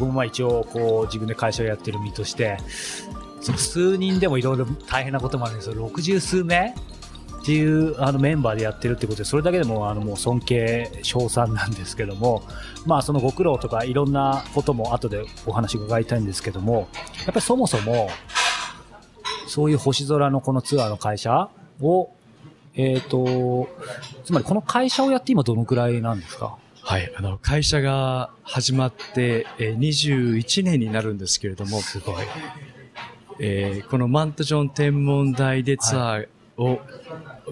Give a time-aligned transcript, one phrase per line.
[0.00, 2.56] 僕もまあ一応こう自分で会社をやってる身として
[3.40, 5.74] その数人でもいろいろ大変なこともあるんですよ。
[5.88, 6.74] 60数名
[7.40, 12.42] っていうあのメンバーでやってるってことでそれだけでもあのもう尊敬称賛なんですけども
[12.84, 18.10] まあそのご苦労とかいろんなことも後でお話伺いたいんですけどもやっぱりそもそも
[19.46, 21.48] そういう星空のこのツアーの会社
[21.80, 22.10] を
[22.74, 23.68] えっ、と
[24.24, 26.56] つまりこの会社をやって今どのくらいなんですか？
[26.90, 32.24] はい、あの、会社が始まって、えー21年になるんですけれども、すごい。
[33.38, 36.26] えーこのマントジョン天文台でツアー
[36.56, 36.80] を、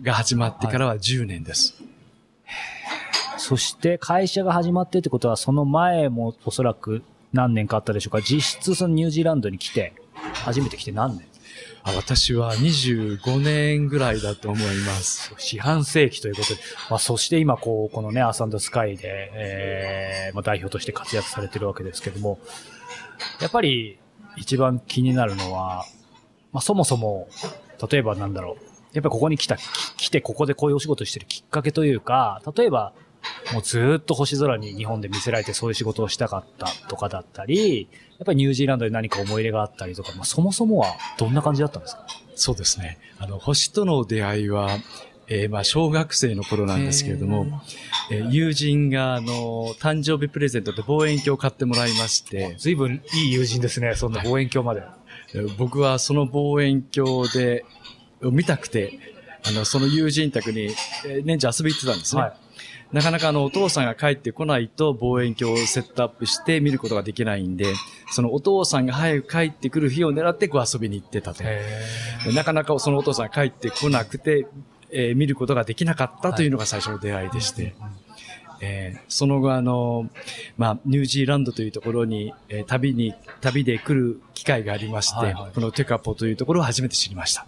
[0.00, 1.74] が始まってからは10年です。
[3.36, 7.02] そして会社が始まってってことは、その前もおそらく
[7.34, 8.22] 何年かあったでしょうか。
[8.22, 9.92] 実質そのニュージーランドに来て、
[10.32, 11.35] 初めて来て何年？
[11.86, 15.32] あ私は25年ぐらいだと思います。
[15.38, 22.40] 四半世紀ということで、まあ、そして今こう、このね、アサンドスカイで、えー、まあ、代表として活躍されてるわけですけども、
[23.40, 24.00] やっぱり
[24.36, 25.86] 一番気になるのは、
[26.52, 27.28] まあ、そもそも、
[27.88, 29.56] 例えばなんだろう、やっぱりここに来た、
[29.96, 32.94] 来てここでこういうお仕事してるきっかけというか、例えば、
[33.52, 42.06] もうずーっと星空に日本で見せられてそういう仕事をしたかったとかだったり、やっぱりニュージーランドで何か思い入れがあったりとか、まあ、そもそもはどんな感じだったんですか？
[42.34, 42.98] そうですね。
[43.18, 44.78] あの、星との出会いは、
[45.28, 47.62] えーまあ、小学生の頃なんですけれども、
[48.10, 54.82] えー友人が、あの、誕生日プレゼントで望遠鏡を買ってもらいまして、随分いい友人ですね、そんな望遠鏡まで。
[55.34, 57.64] えー僕はその望遠鏡で、
[58.22, 58.98] を見たくて、
[59.44, 60.66] あの、その友人宅に、
[61.06, 62.22] えー年中遊びに行ってたんですね。
[62.22, 62.32] はい。
[62.92, 67.74] なかなかあの、お父さんが帰ってこないと望遠鏡をセットアップして見ることができないんで、
[68.10, 71.42] そのお父さんが早く帰ってくる日を狙ってこう遊びに行ってたと。
[71.42, 71.84] へ
[72.34, 74.46] なかなかそのお父さんが帰ってこなくて、
[74.90, 77.74] えー見ることができなかったというのが最初の出会いでして、
[78.60, 80.08] えーその後あの、
[80.56, 85.50] まあ、ニュージーランドというところに、えー旅に、旅で来る機会がありまして、はいはい。
[85.52, 87.46] このテカポというところを初めて知りました。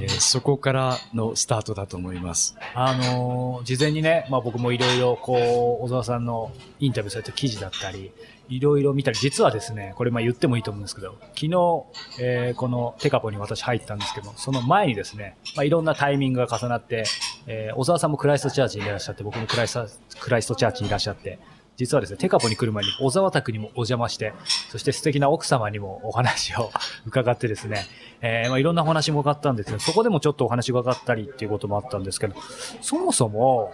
[0.00, 2.56] えーそこからのスタートだと思います。
[2.74, 8.10] あのー事前にね、まあ僕もいろいろこう、小沢さんのインタビューされた記事だったり、
[8.48, 11.84] いろいろ見たり、実はですね、これまあ言ってもいいと思うんですけど、昨日、
[12.20, 17.04] えーこのテカポに私入ったんですけど、その前にですね、まあいろんなタイミングが重なって、
[17.46, 19.86] えー小沢さんもクライストチャーチにいらっしゃって、僕もクライスト
[20.20, 21.38] クライストチャーチにいらっしゃって、
[21.76, 24.34] 実はですね、テカポに来る前に小沢拓にもお邪魔して、
[24.70, 26.70] そして素敵な奥様にもお話を
[27.06, 27.86] 伺ってですね、
[28.20, 32.34] えーまあいろんなお話も伺ったんですけど、そこでもちょっとお話伺ったりっていうこともあったんですけど、
[32.80, 33.72] そもそも、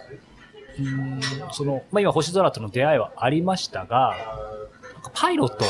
[0.79, 1.19] うん
[1.51, 4.15] その、まあ、今、星空との出会いはありましたが、
[5.13, 5.65] パイロット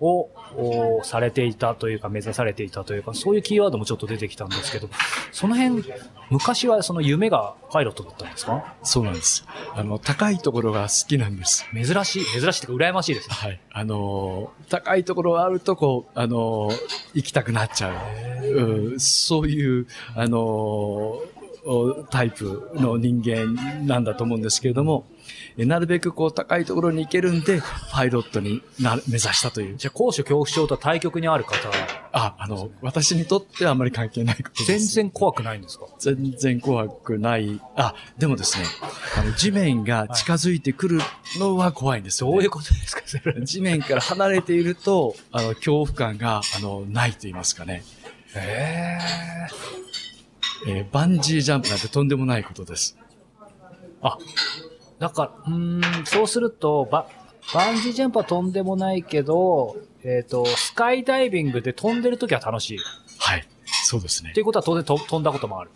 [0.00, 4.88] をおされていたというか、目指されていたというか、そういうキーワードもちょっと出てきたんですけど、
[5.30, 5.84] その辺、
[6.30, 8.74] 昔はその夢がパイロットだったんですか？
[8.82, 9.44] そうなんです。
[9.74, 11.66] あの、高いところが好きなんです。
[11.72, 13.34] 珍しい、珍しいというか、羨ましいですね。
[13.34, 13.60] はい。
[13.70, 16.78] あのー高いところがあると、こう、あのー
[17.14, 17.90] 行きたくなっちゃ
[18.42, 18.46] う。
[18.46, 21.20] うんそういう、あの
[22.10, 25.06] タイプの人間なんだと思うんですけれども、
[25.56, 27.62] えなるべくこう高いところに行けるんで、
[27.92, 29.76] パイロットになる目指したという。
[29.76, 31.56] じゃあ、高所恐怖症と対極にある方、
[32.12, 34.64] あ、あの、私にとってはあまり関係ないことです。
[34.66, 35.86] 全然怖くないんですか？
[36.00, 37.60] 全然怖くない。
[37.76, 38.64] あ、でもですね、
[39.16, 41.00] あの、地面が近づいてくる
[41.38, 42.32] のは怖いんですよ、ね。
[42.34, 43.40] どういうことですか、それ。
[43.44, 47.84] 地面から離れていると、あの、恐怖感が、あの、ないと言いますかね。
[48.34, 50.11] へえー
[50.92, 52.96] バンジージャンプなんてとんでもないことです。
[54.00, 54.18] あ、
[54.98, 57.06] だから、うーん、そうすると、バ、
[57.54, 62.78] バンジージャンプはとんでもないけど、えっ、と、スカイダイビングで飛んでるときは楽しい。
[62.78, 62.80] っ
[63.18, 63.46] はい。
[63.84, 64.42] そうですねてい。
[64.42, 65.70] うことは当然と飛んだこともある。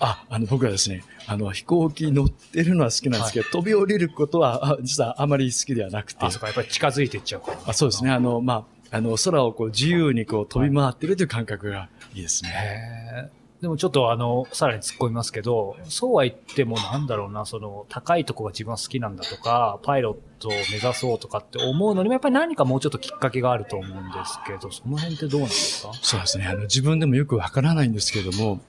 [0.00, 6.24] あ、あの、僕はですね、あの、飛行機乗ってるのは好きなんですけど、飛び降りることは、あ実はあまり好きではなくて。
[6.24, 7.58] あ、そっか、やっぱり近づいていっちゃうから。
[7.66, 8.10] あそうですね。
[8.10, 12.50] あの、まあ、あの、空をこう自由にこう飛び回ってるという感覚がいいですね。
[12.50, 25.92] へーでもちょっとあの、さらに突っ込みますけど、そうは言ってもなんだろうな、その、高いとこが自分は好きなんだとか、パイロットを目指そうとかって思うのにも、やっぱり何かもうちょっときっかけがあると思うんですけど、その辺ってどうなんですか？
[26.00, 26.46] そうですね。
[26.46, 28.60] あの、自分でもよくわからないんですけども、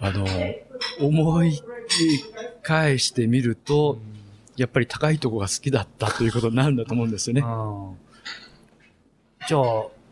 [0.00, 0.24] あの、
[0.98, 1.60] 思い
[2.62, 3.98] 返してみると、
[4.56, 7.42] やっぱり高いとこが好きだったということになるんだと思うんですよね。
[7.42, 7.98] うん
[9.46, 9.62] じゃあ、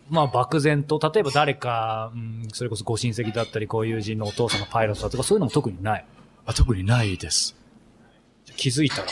[0.08, 6.04] まあ漠然と、例えば誰か、うん、それこそご親戚だったり、ご友人のお父さんがパイロットだとか、そういうのも特にない。
[6.46, 7.56] あ特にないです。
[8.56, 9.08] 気づいたら、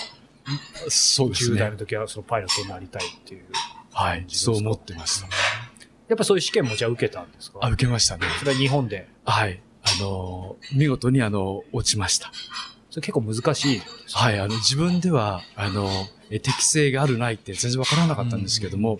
[0.88, 1.76] そうです10代ねの。
[1.78, 3.44] 時はそのパイロットになりたいっていう。
[3.92, 4.24] はい。
[4.28, 5.26] そう思ってました。
[6.08, 7.58] やっぱそういう試験もじゃあ受けたんですか？
[7.62, 8.26] あ、受けましたね。
[8.38, 9.08] それは日本で？
[9.24, 9.60] はい。
[9.82, 12.30] あの、見事にあの、落ちました。
[12.90, 13.82] それ結構難しい。
[14.12, 14.38] はい。
[14.38, 15.90] あの、自分では、あの、
[16.30, 18.98] え適性があるないって全然わからなかったんですけども、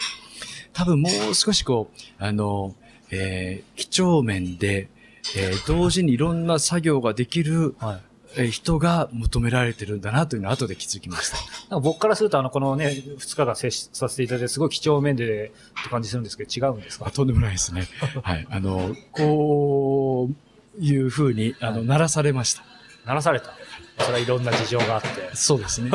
[0.75, 2.75] 多分もう少しこう、あの、
[3.11, 4.89] えー、几帳面で、
[5.37, 8.01] えー、同時にいろんな作業ができる、はい。
[8.37, 11.31] えー人が求められてるんだなというのは後で気づきまし
[11.71, 11.79] た。
[11.79, 17.07] 僕からすると、あの、このね、2日間接しさせていただいて、すごい几帳面でって感じするんですけど、違うんですか？
[17.07, 17.87] あとんでもないですね。
[18.25, 18.45] はい。
[18.51, 20.29] あの、こ
[20.77, 22.65] ういうふうに、あの、はい鳴らされました。
[23.07, 23.55] 鳴らされた。
[24.01, 25.09] それはいろんな事情があって。
[25.35, 25.91] そうですね。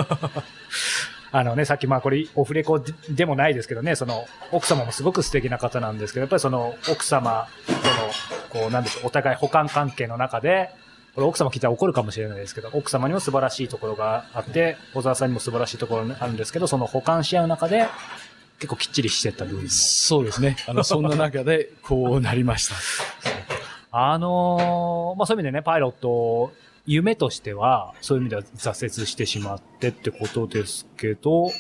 [1.31, 7.74] あのね、さっきまあこれオフレコででもないですけどね、その奥様もすごく素敵な方なんですけど、やっぱりその奥様と
[8.58, 10.72] の、こうなんでしょう、お互い補完関係の中で、
[11.16, 17.88] これ奥様聞いたら怒るかもしれないですけど、奥様にも素晴らしいところがあって、小沢さんにも素晴らしいところがあるんですけど、その補完し合う中で、
[18.60, 19.70] 結構きっちりしてった部分も。
[19.70, 20.58] そうですね。
[20.68, 22.76] あの、そんな中で、こうなりました。
[23.92, 26.52] あのーまあそういう意味でね、パイロット、
[26.86, 31.52] 夢としては、そういう意味では挫折してしまってってことですけど、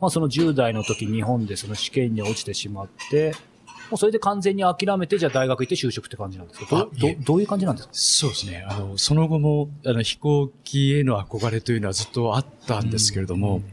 [0.00, 3.34] まあその10代の時日本でその試験に落ちてしまって、
[3.90, 6.66] もうそれで完全に諦めて、じゃあ大学行って就職って感じなんですか？
[6.76, 7.94] どどどういう感じなんですか？
[7.94, 8.64] そうですね。
[8.66, 13.64] あの、その後も、あの、飛行機への憧れというのはずっとあったんですけれども、うん。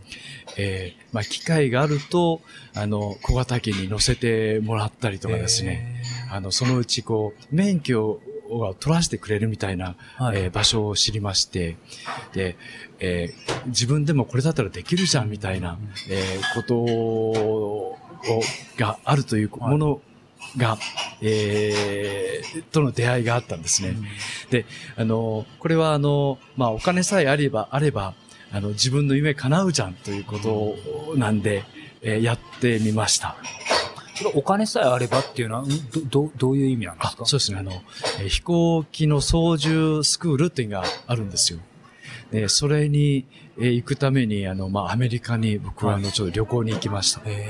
[0.57, 2.41] えーまあ、機会があると、
[2.75, 11.77] あの、小型機に乗せてもらったりとかですね、あの、そのうちこう、免許を取らせてくれるみたいな、はいえー場所を知りまして、
[12.33, 12.55] で、
[12.99, 15.77] えー自分でもこれだったらできるじゃんみたいな、
[16.09, 17.97] えーことを、
[18.77, 20.01] があるというもの
[20.57, 20.77] が、
[21.21, 23.95] えーとの出会いがあったんですね。
[24.49, 24.65] で、
[24.95, 28.13] あの、これはあの、まあ、お金さえあれば、あれば、
[28.51, 30.75] あの、自分の夢叶うじゃんということ
[31.17, 31.63] なんで、
[32.01, 33.35] えーやってみました。
[34.35, 35.75] お金さえあればっていうのは、んど、
[36.09, 37.25] どどういう意味なんですか？
[37.25, 37.59] そうですね。
[37.59, 37.71] あの、
[38.21, 41.59] えー飛行機の操縦スクールっていうのがあるんですよ。
[42.31, 43.25] で、それに、
[43.57, 47.21] えー行くために、あの、まあ、アメリカに僕はあの、ちょっと旅行に行きました。
[47.25, 47.49] へ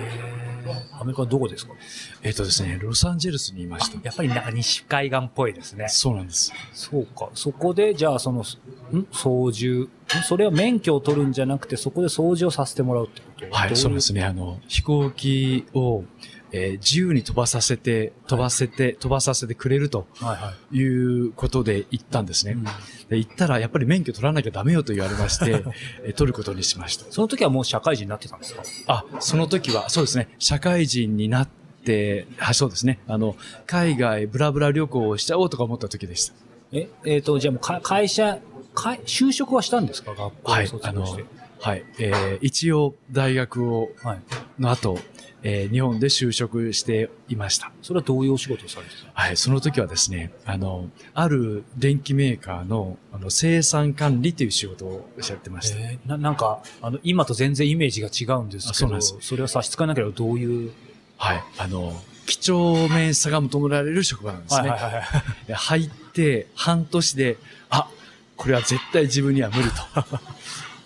[0.99, 1.73] アメリカはどこですか？
[2.21, 3.99] えっ、とですね、ロサンゼルスにいました。
[4.03, 5.87] やっぱりなんか西海岸っぽいですね。
[5.89, 6.53] そうなんです。
[6.73, 7.29] そうか。
[7.33, 9.07] そこで、じゃあ、その、ん？
[9.11, 9.85] 操縦？
[10.19, 10.23] ん？
[10.23, 13.55] それは免許を取るんじゃなくて、そこで操縦をさせてもらうってこと？
[13.55, 14.21] はい、そうですね。
[14.21, 14.27] ね。
[14.27, 16.03] あの、飛行機を、
[16.51, 20.77] えー自由に飛ばさせて、飛ばせて、飛ばさせてくれるとはいはい。
[20.77, 22.53] いうことで行ったんですね。
[22.53, 22.65] うん
[23.09, 25.63] で行ったら、やっぱり免許取らなきゃダメよと言われまして、
[26.05, 27.05] えー取ることにしました。
[27.11, 28.63] その時はもう社会人になってたんですか？
[28.87, 31.47] あ、その時は、そうですね、社会人になっ
[31.85, 32.99] て、はい、そうですね。
[33.07, 33.35] あの、
[33.65, 36.33] 海外ブラブラ旅行をしちゃおうとか思った時でした。
[36.71, 38.39] え、えっ、と、じゃあもうか会社、
[38.75, 40.11] 会就職はしたんですか？
[40.11, 41.25] 学校をはい、あの卒業して。、
[41.61, 44.19] はい、えー一応大学を、はい。
[44.59, 44.99] の後、
[45.43, 47.71] えー日本で就職していました。
[47.81, 55.77] それはどういうお仕事をされてたはい、その時はですね、あの、ある電機メーカーの、あの、生産管理という仕事をやってました。
[55.79, 60.71] えーななんか、あの、今と全然イメージが違うんですけど、あそうなんですそれを差し支えなければどういう？
[61.17, 61.93] はい、あの、
[62.25, 64.69] 几帳面さが求められる職場なんですね。
[64.69, 65.03] はいはいはい。
[65.47, 67.37] で入って半年で、
[67.69, 67.89] あ、
[68.35, 69.73] これは絶対自分には無理と、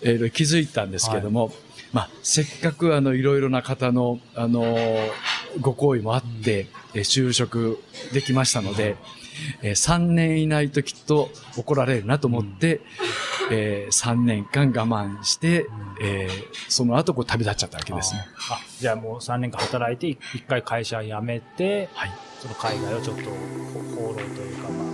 [0.02, 1.52] えー気づいたんですけども、
[1.94, 5.10] まあ、せっかくあの、いろいろな方の、あのー
[5.60, 7.78] ご好意もあって、えー就職
[8.12, 8.96] できましたので、
[9.62, 12.80] え3年以内ときっと怒られるなと思って、
[13.52, 15.66] え3年間我慢して、
[16.02, 16.30] えー
[16.68, 18.26] その後こう旅立っちゃったわけですね。
[18.50, 22.12] あ、じゃあもう3年間働いて、一回会社辞めて、はい。
[22.40, 23.22] その海外をちょっと
[23.94, 24.93] 放浪というか、まあ、